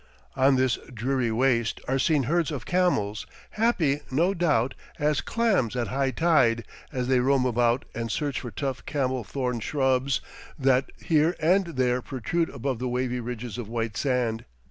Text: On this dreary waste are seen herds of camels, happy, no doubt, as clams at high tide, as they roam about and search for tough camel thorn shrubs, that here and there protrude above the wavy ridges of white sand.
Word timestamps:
On 0.35 0.55
this 0.55 0.79
dreary 0.91 1.31
waste 1.31 1.79
are 1.87 1.99
seen 1.99 2.23
herds 2.23 2.49
of 2.49 2.65
camels, 2.65 3.27
happy, 3.51 3.99
no 4.09 4.33
doubt, 4.33 4.73
as 4.97 5.21
clams 5.21 5.75
at 5.75 5.89
high 5.89 6.09
tide, 6.09 6.65
as 6.91 7.07
they 7.07 7.19
roam 7.19 7.45
about 7.45 7.85
and 7.93 8.11
search 8.11 8.39
for 8.39 8.49
tough 8.49 8.83
camel 8.87 9.23
thorn 9.23 9.59
shrubs, 9.59 10.19
that 10.57 10.91
here 10.97 11.35
and 11.39 11.77
there 11.77 12.01
protrude 12.01 12.49
above 12.49 12.79
the 12.79 12.89
wavy 12.89 13.19
ridges 13.19 13.59
of 13.59 13.69
white 13.69 13.95
sand. 13.95 14.45